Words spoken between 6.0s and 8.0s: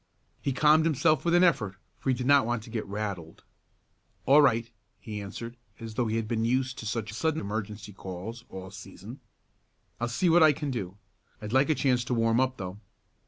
he had been used to such sudden emergency